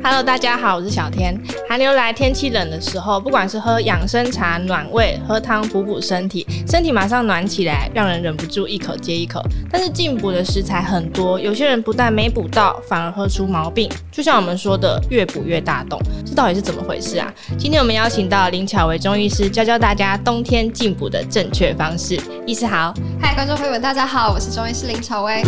[0.00, 1.36] Hello，大家好，我是小天。
[1.68, 9.42] 寒流来，天气冷的时候，不管是喝养生茶暖胃，喝汤补补身体，身体马上暖起来，让人忍不住一口接一口。
[9.70, 13.90] 但是进补的食材很多，有些人不但没补到，反而喝出毛病。
[14.12, 17.32] 就像我们说的，越补越大洞，这到底是怎么回事啊？
[17.58, 22.18] 今天我们邀请到林巧薇中医师，教教大家冬天进补的正确方式。
[22.46, 25.42] 医师好，嗨，观众朋友们，大家好，我是中医师林巧薇。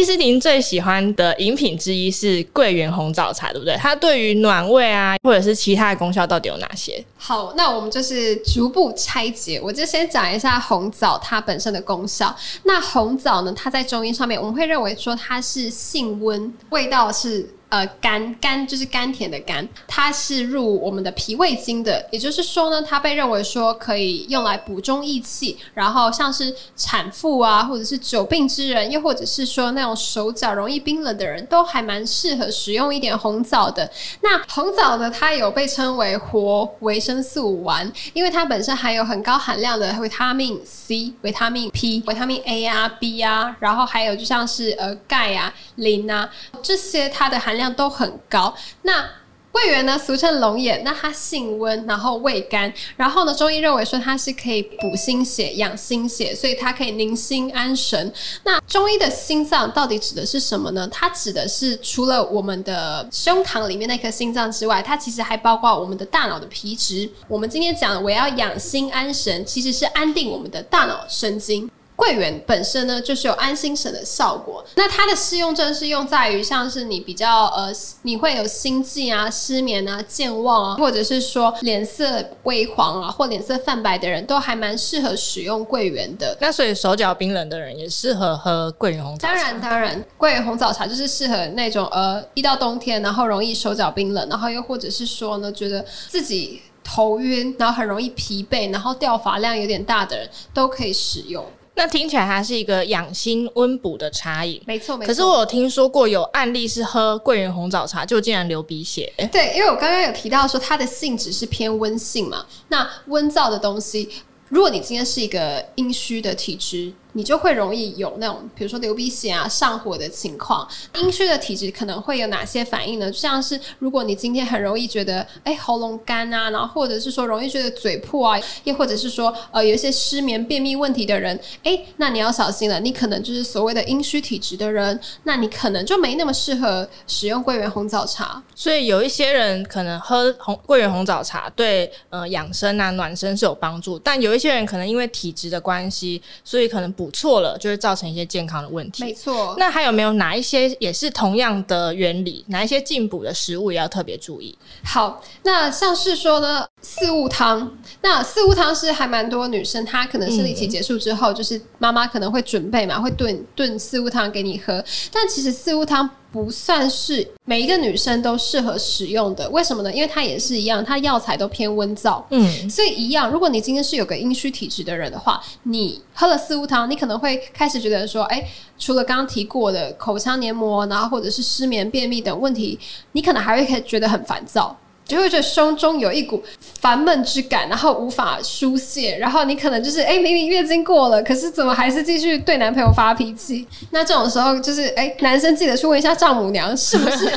[0.00, 3.76] 其实，您最喜欢的饮品之一是桂圆红枣茶，对不对？
[3.76, 7.04] 它对于暖胃啊，或者是其他的功效，到底有哪些？
[7.18, 9.60] 好，那我们就是逐步拆解。
[9.62, 12.34] 我就先讲一下红枣它本身的功效。
[12.62, 17.46] 那红枣呢，它在中医上面，我们会认为说它是性温，味道是。
[17.70, 33.88] 呃，甘甘就是甘甜的甘，它是入我们的脾胃经的，也就是说呢，它被认为说可以用来补中益气，然后像是产妇啊，或者是久病之人，又或者是说那种手脚容易冰冷的人，都还蛮适合使用一点红枣的。
[34.20, 46.28] 那红枣呢，它有被称为活维生素丸，因为它本身含有很高含量的维他命 C、维他命 P、维他命 A 啊、B 啊，然后还有就像是呃钙啊、磷啊
[46.60, 47.59] 这些，它的含量。
[47.60, 48.52] 量都很高。
[48.82, 49.08] 那
[49.52, 58.12] 桂圆呢，俗称龙眼，那它性温，然后味甘，然后呢，中医认为说它是可以补心血、养心血，所以它可以宁心安神。
[58.44, 60.88] 那中医的心脏到底指的是什么呢？
[60.92, 67.10] 它指的是除了我们的胸膛里面那颗心脏之外，它其实还包括我们的大脑的皮质。
[67.26, 71.68] 我们今天讲的我要养心安神，其实是安定我们的大脑神经。
[72.00, 74.64] 桂圆本身呢，就是有安心神的效果。
[74.74, 77.70] 那它的适用症是用在于像是你比较呃，
[78.02, 86.34] 你会有心悸啊、失眠啊、健忘啊，或者是说脸色微黄啊，或脸色泛白的人都还蛮适合使用桂圆的。
[86.40, 89.34] 那所以手脚冰冷的人也适合喝桂圆红枣茶。
[89.34, 101.44] 当然，当然，桂圆红枣茶就是适合那种呃，一到冬天然后容易手脚冰冷，然后又或者是说呢，觉得自己头晕，然后很容易疲惫，然后掉发量有点大的人都可以使用。
[101.80, 105.08] 那听起来它是一个养心温补的茶饮，没错没错。
[105.08, 109.10] 可是我有听说过有案例是喝桂圆红枣茶就竟然流鼻血。
[109.32, 114.06] 对，因为我刚刚有提到说它的性质是偏温性嘛，那温燥的东西，
[114.50, 116.92] 如果你今天是一个阴虚的体质。
[117.12, 120.66] 你就会容易有那种，比如说流鼻血啊、上火的情况。
[120.94, 123.10] 阴虚的体质可能会有哪些反应呢？
[123.10, 138.40] 就像是如果你今天很容易觉得，哎，喉咙干啊，然后或者是说容易觉得嘴破啊，又或者是说，呃，有一些失眠、便秘问题的人，哎，那你要小心了，你可能就是所谓的阴虚体质的人，那你可能就没那么适合使用桂圆红枣茶。
[138.54, 146.94] 所以有一些人可能喝红桂圆红枣茶对呃养生啊、暖身是有帮助，但有一些人可能因为体质的关系，所以可能。
[147.00, 149.02] 补错了就会造成一些健康的问题。
[149.02, 152.44] 没错，那还有没有哪一些也是同样的原理？
[152.48, 154.54] 哪一些进补的食物也要特别注意？
[154.84, 157.74] 好，那像是说呢，四物汤。
[158.02, 164.84] 那四物汤是还蛮多女生她可能生理期结束之后，嗯、就是妈妈可能会准备嘛，会炖炖四物汤给你喝。
[165.10, 166.10] 但其实四物汤。
[166.32, 169.92] 不算是每一个女生都适合使用的，为什么呢？
[169.92, 173.30] 因为它也是一样，它药材都偏温燥，嗯，所以一样。
[173.30, 178.48] 如果你今天是有个阴虚体质的人的话，你喝了四物汤，你可能会开始觉得说，哎，
[178.78, 182.78] 除了刚刚提过的口腔黏膜，然后或者是失眠、便秘等问题，
[183.12, 184.76] 你可能还会觉得很烦躁。
[185.10, 186.42] 就会觉得胸中有一股
[186.80, 193.66] 烦闷之感，然后无法疏泄，然后你可能就是哎，明明月经过了，可是怎么还是继续对男朋友发脾气？
[193.90, 197.28] 那这种时候就是哎，男生记得去问一下丈母娘，是不是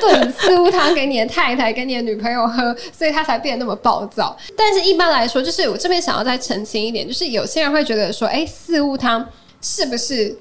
[0.00, 4.36] 炖四物汤给你的太太，给你的女朋友喝，所以他才变得那么暴躁。
[4.56, 9.24] 但是一般来说，就是我这边想要再澄清一点，就是有些人会觉得说，哎，四物汤
[9.60, 10.36] 是不是？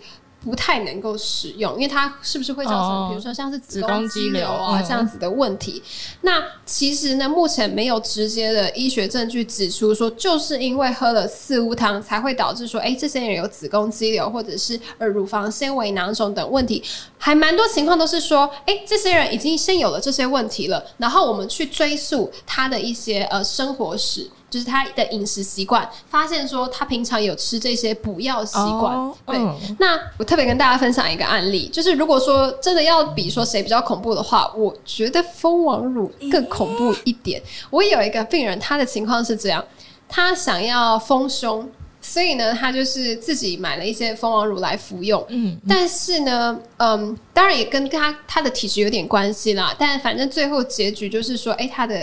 [0.47, 5.83] 不太能够使用，因为它是不是会造成，哦、比如说像是子宫肌瘤啊这样子的问题？
[5.83, 16.81] 嗯、那其实呢，目前没有直接的医学证据指出说，就是因为喝了四物汤才会导致说，哎，这些人有子宫肌瘤或者是呃乳房纤维囊肿等问题，
[17.17, 24.29] 还蛮多情况都是说，哎，这些人已经先有了这些问题了，然后我们去追溯他的一些呃生活史。
[24.49, 28.95] 就是他的饮食习惯，发现说他平常有吃这些补药习惯。
[28.95, 37.41] Oh, 对，嗯、那我特别跟大家分享一个案例，就是如果说真的要比说谁比较恐怖的话，我觉得蜂王乳更恐怖一点。
[37.69, 39.61] 我有一个病人，他的情况是这样，
[40.07, 41.69] 他想要丰胸，
[42.01, 45.21] 所以呢，他就是自己买了一些蜂王乳来服用。
[45.27, 49.75] 嗯，但是呢，嗯，当然也跟他他的体质有点关系啦。
[49.77, 51.97] 但反正最后结局就是说，哎、欸，他的。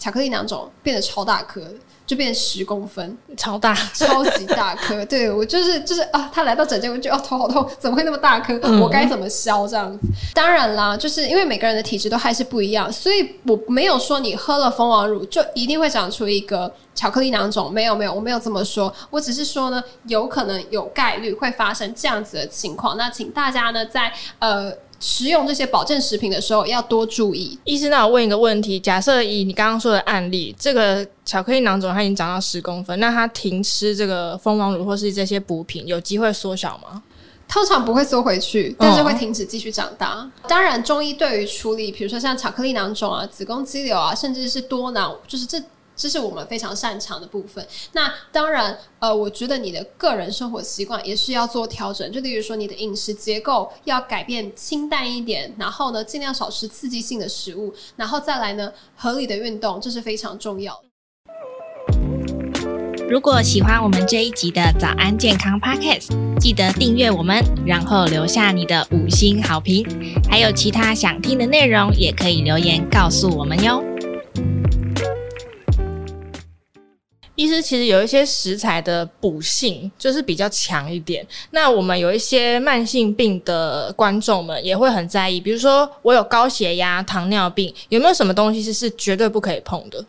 [0.00, 1.62] 巧克力囊肿变得超大颗，
[2.06, 5.04] 就变十公分，超大，超级大颗。
[5.06, 8.58] 对，我就是就是啊，他来到诊间，我就哦头好痛， 怎么会那么大颗？
[8.62, 10.08] 嗯、我该怎么消这样子？
[10.34, 17.70] 当然啦，就是因为每个人的体质都还是不一样，所以我没有说你喝了蜂王乳就一定会长出一个巧克力囊肿。
[17.70, 22.96] 没有没有，我没有这么说，我只是说呢，有可能有概率会发生这样子的情况。
[22.96, 24.72] 那请大家呢，在呃。
[25.00, 27.58] 食用这些保健食品的时候要多注意。
[27.64, 37.02] 医师，那我问一个问题：假设以你刚刚说的案例，这个巧克力囊肿它已经长到十公分，那它停吃这个蜂王乳或是这些补品，有机会缩小吗？
[37.48, 40.18] 通常不会缩回去，但是会停止继续长大。
[40.18, 45.60] 哦、当然，中医对于处理，比如说像巧克力囊肿啊、子宫肌瘤啊，甚至是多囊，就是这。
[46.00, 47.64] 这是我们非常擅长的部分。
[47.92, 52.10] 那当然，呃，我觉得你的个人生活习惯也是要做调整。
[52.10, 60.80] 就例如说，你的饮食结构要改变清淡一点，然后呢，尽量少吃刺激性的食物，然后再来呢，合理的运动，这是非常重要。
[63.10, 66.08] 如果喜欢我们这一集的早安健康 Podcast，
[66.38, 69.84] 记得订阅我们，然后留下你的五星好评。
[70.30, 73.84] 还有其他想听的内容，也可以留言告诉我们哟。
[77.40, 81.26] 其实，其实有一些食材的补性就是比较强一点。
[81.52, 90.04] 那我们有一些慢性病的观众们也会很在意，比如说我有高血压、糖尿病，有没有什么东西是是绝对不可以碰的？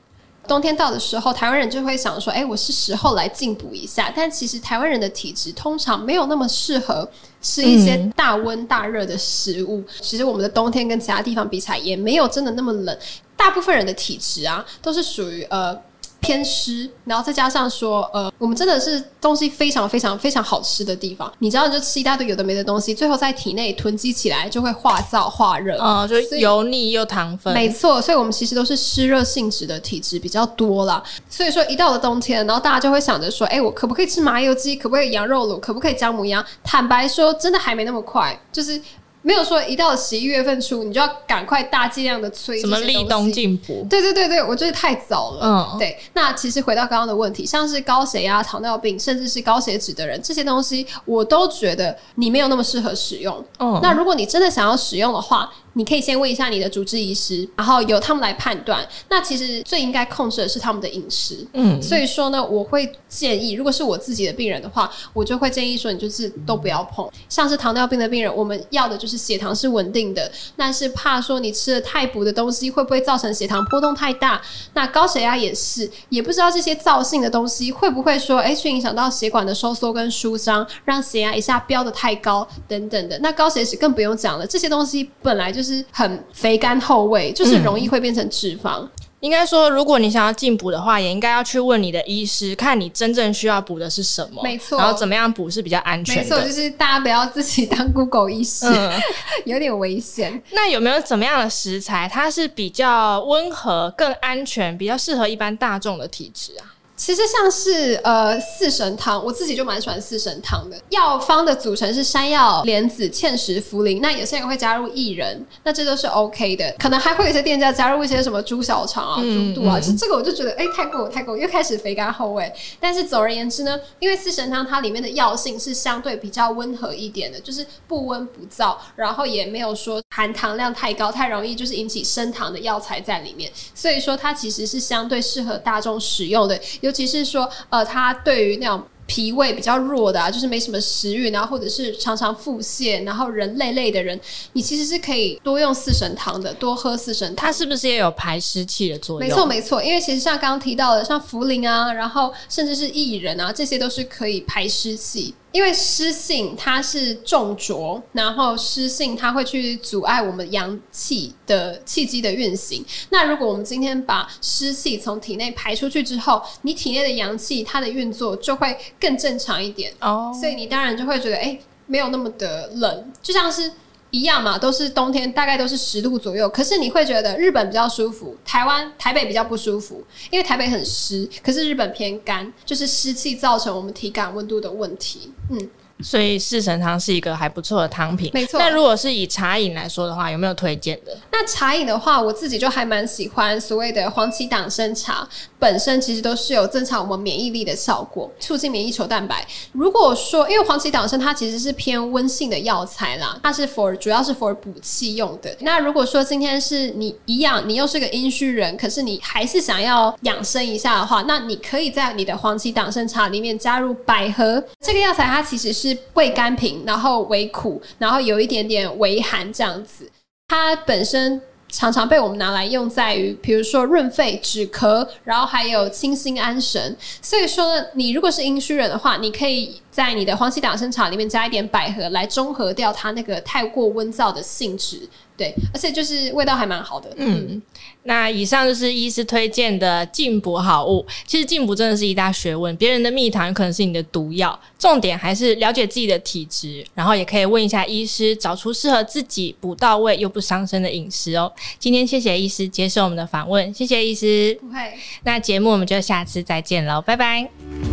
[0.45, 7.09] 冬天到的时候，台湾人就会想说：“哎，我是时候来进补一下。”但其实台湾人的体质通常没有那么适合
[7.41, 9.77] 吃一些大温大热的食物。
[9.77, 12.97] 嗯、其实我们的冬天跟其他地方比起来，也没有真的那么冷。
[13.37, 15.79] 大部分人的体质啊，都是属于呃。
[16.21, 21.29] 偏湿，然后再加上说，呃，我们真的是东西非常非常非常好吃的地方。
[21.39, 27.53] 你知道，就吃一大堆有的没的东西，最后在体内囤积起来，就会化燥化热，哦，就油腻又糖分。
[27.53, 31.03] 没错，所以我们其实都是湿热性质的体质比较多啦。
[31.27, 34.75] 所以说，一到了冬天，然后大家就会想着说，哎，我可不可以吃麻油鸡？
[34.75, 35.59] 可不可以羊肉卤？
[35.59, 36.45] 可不可以姜母鸭？
[36.63, 38.79] 坦白说，真的还没那么快，就是。
[39.23, 43.85] 没有说一到十一月份出，你就要赶快大剂量的催什么立冬进补？
[43.89, 45.71] 对对对对，我觉得太早了。
[45.73, 45.97] 嗯，对。
[46.13, 53.43] 那其实回到刚刚的问题，像是高血压、糖尿病，甚至是高血脂的人，这些东西我都觉得你没有那么适合使用。
[53.59, 58.85] 嗯，那如果你真的想要使用的话，你可以先问一下你的主治医师，然后由他们来判断。
[59.09, 61.47] 那其实最应该控制的是他们的饮食。
[61.53, 67.09] 嗯，所以说呢，我会建议，如果是我自己的病人的话，我就会建议说，你就是都不要碰。
[67.29, 74.41] 像是糖尿病的病人，我们要的就是血糖是稳定的，但是怕说你吃了太补的东西会不会造成血糖波动太大？
[74.73, 83.17] 那高血压也是，也不知道这些燥性的东西会不会说，哎，去影响到血管的收缩跟舒张，让血压一下飙得太高等等的。
[83.19, 85.60] 那高血脂更不用讲了，这些东西本来就。
[85.61, 88.79] 就是很肥甘厚味，就是容易会变成脂肪。
[88.79, 94.41] 嗯、应该说，如果你想要进补的话，也应该要去问你的医师，看你真正需要补的是什么。
[94.41, 96.23] 没错，然后怎么样补是比较安全的。
[96.23, 98.91] 没错，就是大家不要自己当 Google 医师，嗯、
[99.45, 100.41] 有点危险。
[100.53, 106.65] 那有没有怎么样的食材，它是比较温和、更安全、比较适合一般大众的体质啊？
[107.01, 110.79] 其实像是呃四神汤，我自己就蛮喜欢四神汤的。
[110.89, 116.71] 药方的组成是山药、莲子、芡实、茯苓，那有些人会加入薏仁，那这都是 OK 的。
[116.77, 122.53] 可能还会有一些店家加入一些什么猪小肠啊、猪肚啊，嗯嗯、这个我就觉得哎太过太过，又开始肥甘厚味。
[122.79, 136.61] 但是总而言之呢，因为四神汤它里面的药性是相对比较温和一点的，就是不温不燥，然后也没有说含糖量太高，太容易就是引起升糖的药材在里面，所以说它其实是相对适合大众使用的。
[136.91, 144.19] 尤其是说，呃，他对于那种脾胃比较弱的啊，就是没什么食欲，然后或者是常常腹泻，然后人累累的人，
[144.51, 147.47] 你其实是可以多用四神汤的，多喝四神汤。
[147.47, 149.29] 它是不是也有排湿气的作用？
[149.29, 155.33] 没错，没错，因为其实像刚刚提到的，像茯苓啊，然后甚至是薏仁啊，这些都是可以排湿气。
[155.51, 162.85] 因为湿性它是重浊，然后湿性它会去阻碍我们阳气的气机的运行。
[163.09, 170.31] 那如果我们今天把湿气从体内排出去之后，你体内的阳气它的运作就会更正常一点哦。
[170.39, 173.71] 所以你当然就会觉得，哎，没有那么的冷，就像是。
[174.11, 176.47] 一样嘛，都是冬天，大概都是十度左右。
[176.49, 185.31] 可是你会觉得日本比较舒服，台湾台北比较不舒服，因为台北很湿，可是日本偏干，就是湿气造成我们体感温度的问题。
[185.49, 185.69] 嗯。
[186.03, 188.59] 所以四神汤是一个还不错的汤品，没错。
[188.59, 191.17] 那如果是以茶饮来说的话，有没有推荐的？
[191.31, 195.27] 那茶饮的话，我自己就还蛮喜欢所谓的黄芪党参茶，
[195.59, 199.45] 本身其实都是有增强我们免疫力的效果，促进免疫球蛋白。
[199.71, 205.55] 如果说因为黄芪党参它其实是偏温性的药材啦，它是 for 主要是 for 补气用的。
[205.61, 220.09] 那如果说今天是你一样，你又是个阴虚人，可是你还是想要养生一下的话，那你可以在你的黄芪党参茶里面加入百合这个药材，它其实是味甘平，然后微苦，然后有一点点微寒这样子。
[220.47, 226.95] 它本身常常被我们拿来用在于，比如说润肺止咳，然后还有清心安神。
[227.21, 235.07] 所以说，你如果是阴虚人的话，你可以在你的黄芪党参茶里面加一点百合，来中和掉它那个太过温燥的性质。
[235.41, 237.09] 对，而且就是味道还蛮好的。
[237.15, 237.61] 嗯，嗯，
[238.03, 241.03] 那以上就是医师推荐的进补好物。
[241.25, 244.59] 其实进补真的是一大学问，别人的蜜糖有可能是你的毒药。
[244.77, 251.51] 重点还是了解自己的体质，然后也可以问一下医师，找出适合自己补到位又不伤身的饮食哦。
[251.79, 254.55] 今天谢谢医师接受我们的访问，谢谢医师。
[254.61, 254.93] 不会，
[255.23, 257.90] 那节目我们就下次再见喽，拜拜。